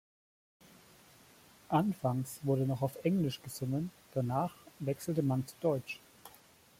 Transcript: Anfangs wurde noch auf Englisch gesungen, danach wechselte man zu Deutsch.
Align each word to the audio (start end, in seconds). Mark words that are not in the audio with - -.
Anfangs 1.69 2.39
wurde 2.41 2.65
noch 2.65 2.81
auf 2.81 3.05
Englisch 3.05 3.39
gesungen, 3.43 3.91
danach 4.15 4.55
wechselte 4.79 5.21
man 5.21 5.45
zu 5.45 5.55
Deutsch. 5.61 5.99